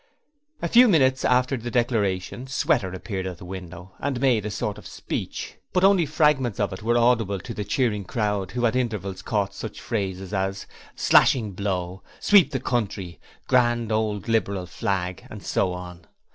[0.63, 4.79] A few minutes after the declaration, Sweater appeared at the window and made a sort
[4.79, 8.65] of a speech, but only fragments of it were audible to the cheering crowd who
[8.65, 15.27] at intervals caught such phrases as 'Slashing Blow', 'Sweep the Country', 'Grand Old Liberal Flag',
[15.29, 16.07] and so on.